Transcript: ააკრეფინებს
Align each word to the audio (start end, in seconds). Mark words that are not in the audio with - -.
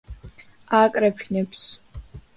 ააკრეფინებს 0.79 1.71